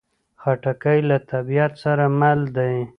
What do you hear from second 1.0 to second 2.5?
له طبیعت سره مل